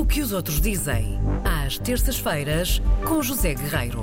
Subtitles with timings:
[0.00, 4.02] O que os outros dizem, às terças-feiras, com José Guerreiro.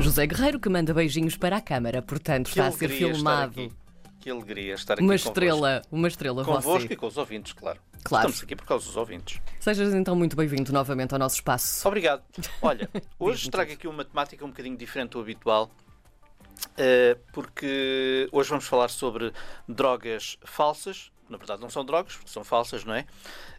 [0.00, 3.70] José Guerreiro que manda beijinhos para a câmara, portanto Que está a ser filmado.
[4.18, 5.28] Que alegria estar aqui Uma convosco.
[5.28, 6.94] estrela, uma estrela Convosco você.
[6.94, 7.78] e com os ouvintes, claro.
[8.02, 8.28] Claro.
[8.30, 9.42] Estamos aqui por causa dos ouvintes.
[9.60, 11.86] Sejas então muito bem-vindo novamente ao nosso espaço.
[11.86, 12.22] Obrigado.
[12.62, 15.70] Olha, hoje trago aqui uma temática um bocadinho diferente do habitual,
[16.78, 19.34] eh, porque hoje vamos falar sobre
[19.68, 21.12] drogas falsas.
[21.30, 23.06] Na verdade, não são drogas, são falsas, não é?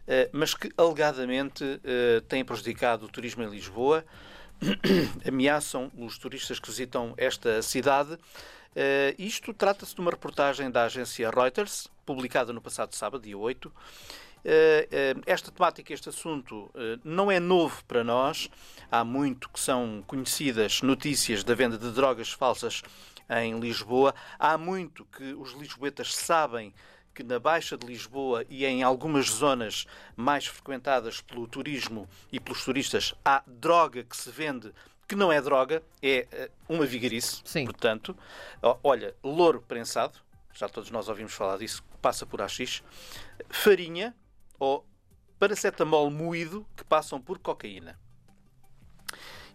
[0.06, 4.04] Eh, Mas que alegadamente eh, têm prejudicado o turismo em Lisboa,
[5.26, 8.18] ameaçam os turistas que visitam esta cidade.
[8.74, 13.72] Eh, isto trata-se de uma reportagem da agência Reuters, publicada no passado sábado, dia 8.
[14.44, 16.70] Eh, eh, esta temática, este assunto,
[17.04, 18.48] não é novo para nós.
[18.90, 22.82] Há muito que são conhecidas notícias da venda de drogas falsas
[23.30, 24.14] em Lisboa.
[24.38, 26.74] Há muito que os lisboetas sabem
[27.14, 32.64] que na Baixa de Lisboa e em algumas zonas mais frequentadas pelo turismo e pelos
[32.64, 34.72] turistas há droga que se vende
[35.06, 37.42] que não é droga, é eh, uma vigarice.
[37.44, 37.66] Sim.
[37.66, 38.16] Portanto,
[38.82, 40.18] olha, louro prensado,
[40.54, 42.82] já todos nós ouvimos falar disso, passa por AX,
[43.50, 44.14] farinha
[44.58, 44.86] ou
[45.38, 47.98] paracetamol moído que passam por cocaína.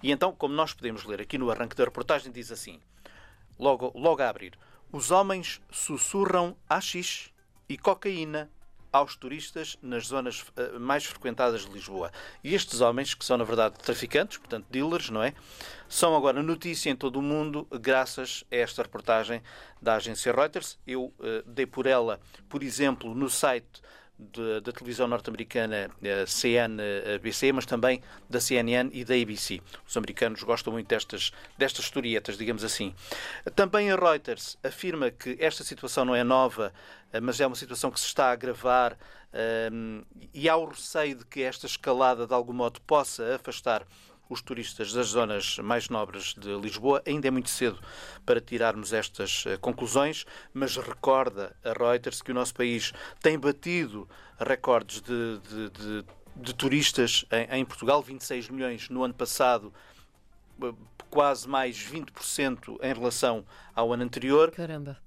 [0.03, 2.79] E então, como nós podemos ler aqui no arranque da reportagem, diz assim,
[3.57, 4.57] logo, logo a abrir,
[4.91, 7.31] os homens sussurram AX
[7.69, 8.49] e cocaína
[8.91, 12.11] aos turistas nas zonas eh, mais frequentadas de Lisboa.
[12.43, 15.33] E estes homens, que são na verdade traficantes, portanto dealers, não é?
[15.87, 19.41] São agora notícia em todo o mundo graças a esta reportagem
[19.81, 20.79] da agência Reuters.
[20.87, 23.81] Eu eh, dei por ela, por exemplo, no site
[24.19, 29.61] da televisão norte-americana eh, CNBC, mas também da CNN e da ABC.
[29.87, 32.95] Os americanos gostam muito destas, destas historietas, digamos assim.
[33.55, 36.73] Também a Reuters afirma que esta situação não é nova,
[37.13, 38.97] eh, mas é uma situação que se está a agravar
[39.31, 39.69] eh,
[40.33, 43.85] e há o receio de que esta escalada, de algum modo, possa afastar
[44.29, 47.01] os turistas das zonas mais nobres de Lisboa.
[47.05, 47.79] Ainda é muito cedo
[48.25, 54.07] para tirarmos estas eh, conclusões, mas recorda a Reuters que o nosso país tem batido
[54.39, 56.05] recordes de, de- de-
[56.35, 59.73] de turistas em, em Portugal, 26 milhões no ano passado,
[60.61, 60.73] eh,
[61.09, 64.51] quase mais 20% em relação ao ano anterior.
[64.51, 64.97] Caramba.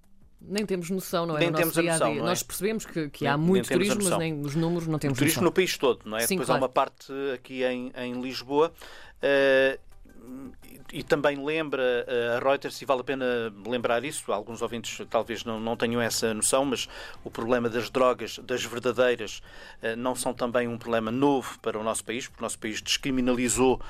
[0.42, 1.40] Nem temos noção, não é?
[1.40, 2.18] Nem no temos a noção, é?
[2.18, 5.42] Nós percebemos que, que Nem- há muito turismo, mas nem os números não temos turismo
[5.42, 5.44] noção.
[5.44, 6.20] no país todo, não é?
[6.22, 6.62] Sim, Depois claro.
[6.62, 8.72] há uma parte aqui em, em Lisboa.
[9.22, 9.78] Eh,
[10.92, 13.24] e, também lembra eh, a Reuters, e vale a pena
[13.66, 16.88] lembrar isso, alguns ouvintes talvez não, não tenham essa noção, mas
[17.24, 19.42] o problema das drogas, das verdadeiras,
[19.82, 22.82] eh, não são também um problema novo para o nosso país, porque o nosso país
[22.82, 23.80] descriminalizou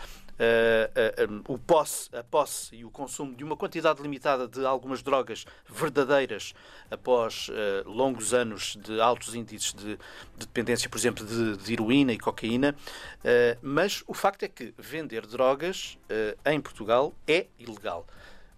[0.42, 4.64] eh, eh, eh, o posse, a posse e o consumo de uma quantidade limitada de
[4.64, 6.54] algumas drogas verdadeiras
[6.90, 12.14] após eh, longos anos de altos índices de, de dependência, por exemplo, de, de heroína
[12.14, 12.74] e cocaína.
[13.22, 15.98] Eh, mas o facto é que vender drogas
[16.46, 18.06] em Portugal é ilegal.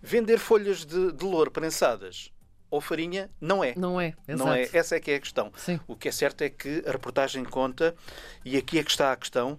[0.00, 2.32] Vender folhas de, de louro prensadas
[2.70, 3.74] ou farinha não é.
[3.76, 4.48] Não é, exato.
[4.48, 5.52] Não é, essa é que é a questão.
[5.56, 5.78] Sim.
[5.86, 7.94] O que é certo é que a reportagem conta,
[8.44, 9.58] e aqui é que está a questão,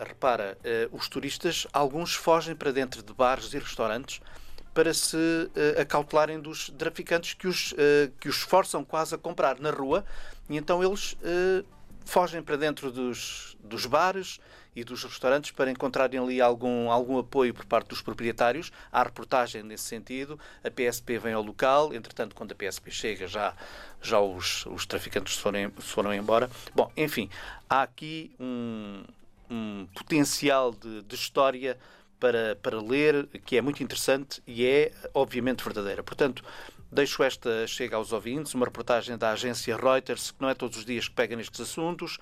[0.00, 4.20] repara, eh, os turistas, alguns fogem para dentro de bares e restaurantes
[4.74, 5.16] para se
[5.54, 10.04] eh, acautelarem dos traficantes que os, eh, que os forçam quase a comprar na rua,
[10.50, 11.64] e então eles eh,
[12.04, 14.40] fogem para dentro dos, dos bares
[14.74, 18.72] e dos restaurantes para encontrarem ali algum, algum apoio por parte dos proprietários.
[18.90, 20.38] Há reportagem nesse sentido.
[20.64, 23.54] A PSP vem ao local, entretanto, quando a PSP chega, já,
[24.02, 26.50] já os, os traficantes foram, foram embora.
[26.74, 27.30] Bom, enfim,
[27.70, 29.04] há aqui um,
[29.54, 31.78] um potencial de, de história
[32.18, 36.02] para, para ler que é muito interessante e é, obviamente, verdadeira.
[36.02, 36.42] Portanto,
[36.94, 40.84] Deixo esta chega aos ouvintes, uma reportagem da agência Reuters, que não é todos os
[40.84, 42.18] dias que pega nestes assuntos,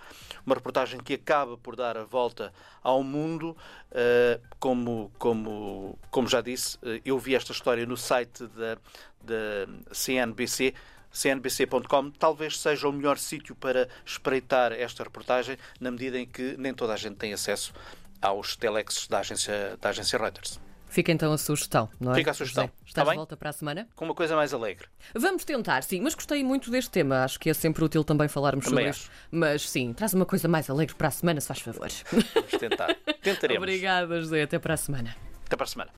[0.47, 3.55] uma reportagem que acaba por dar a volta ao mundo.
[3.91, 8.79] eh, como, como, como já disse, eh, eu vi esta história no site da,
[9.21, 10.73] da CNBC,
[11.13, 16.73] cnbc.com, talvez seja o melhor sítio para espreitar esta reportagem, na medida em que nem
[16.75, 17.73] toda a gente tem acesso
[18.21, 20.61] aos telexes da agência, da agência Reuters.
[20.89, 22.17] Fica então a sugestão, não é?
[22.17, 22.65] Fica a sugestão.
[22.65, 23.17] José, Está Estás de bem?
[23.17, 23.89] volta para a semana?
[23.97, 24.87] Com uma coisa mais alegre.
[25.15, 27.25] Vamos tentar, sim, mas gostei muito deste tema.
[27.25, 29.01] Acho que é sempre útil também falarmos Também sobre acho.
[29.05, 29.13] isto.
[29.31, 31.89] Mas sim, traz uma coisa mais alegre para a semana, se faz favor.
[32.11, 32.95] Vamos tentar.
[33.23, 33.63] Tentaremos.
[33.63, 34.43] Obrigada, José.
[34.43, 35.17] Até para a semana.
[35.47, 35.91] Até para a semana.